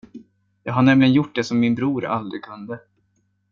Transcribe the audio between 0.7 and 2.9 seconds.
har nämligen gjort det som min bror aldrig kunde.